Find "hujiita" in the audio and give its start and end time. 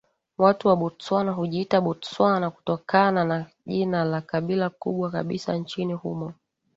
1.31-1.81